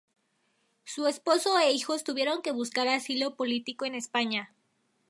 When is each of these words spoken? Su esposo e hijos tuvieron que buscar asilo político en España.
Su 0.83 1.05
esposo 1.05 1.59
e 1.59 1.73
hijos 1.73 2.03
tuvieron 2.03 2.41
que 2.41 2.49
buscar 2.51 2.87
asilo 2.87 3.35
político 3.35 3.85
en 3.85 3.93
España. 3.93 4.51